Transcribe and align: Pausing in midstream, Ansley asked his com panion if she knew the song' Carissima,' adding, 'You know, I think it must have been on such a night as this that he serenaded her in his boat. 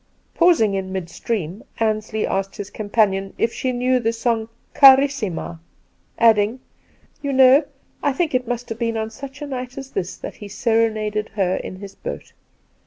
Pausing 0.33 0.73
in 0.73 0.91
midstream, 0.91 1.63
Ansley 1.79 2.25
asked 2.25 2.55
his 2.55 2.71
com 2.71 2.89
panion 2.89 3.33
if 3.37 3.53
she 3.53 3.71
knew 3.71 3.99
the 3.99 4.11
song' 4.11 4.49
Carissima,' 4.75 5.59
adding, 6.17 6.59
'You 7.21 7.31
know, 7.31 7.65
I 8.01 8.11
think 8.11 8.33
it 8.33 8.47
must 8.47 8.69
have 8.69 8.79
been 8.79 8.97
on 8.97 9.11
such 9.11 9.43
a 9.43 9.45
night 9.45 9.77
as 9.77 9.91
this 9.91 10.17
that 10.17 10.37
he 10.37 10.47
serenaded 10.47 11.29
her 11.35 11.55
in 11.57 11.75
his 11.75 11.93
boat. 11.93 12.33